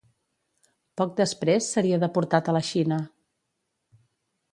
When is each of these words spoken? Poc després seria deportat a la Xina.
Poc 1.01 1.11
després 1.19 1.67
seria 1.77 1.99
deportat 2.05 2.49
a 2.49 2.55
la 2.57 2.63
Xina. 2.71 2.99